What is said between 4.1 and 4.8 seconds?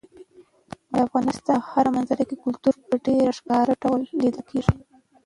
لیدل کېږي.